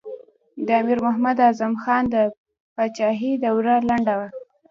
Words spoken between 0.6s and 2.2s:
د امیر محمد اعظم خان د